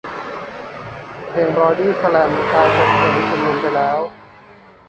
[1.29, 3.99] เพลงบอดี้สแลมกลายเป็นเพลงชุมนุมไปแล้ว